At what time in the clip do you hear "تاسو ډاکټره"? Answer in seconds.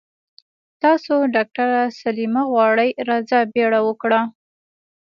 0.83-1.81